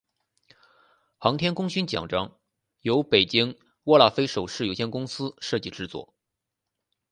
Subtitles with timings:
[1.19, 2.39] 航天功勋奖章
[2.79, 6.15] 由北京握拉菲首饰有限公司设计制作。